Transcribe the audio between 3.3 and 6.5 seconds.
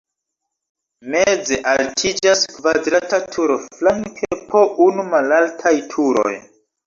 turo, flanke po unu malaltaj turoj.